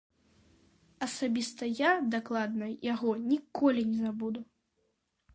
[1.07, 4.41] Асабіста я дакладна яго ніколі не забуду.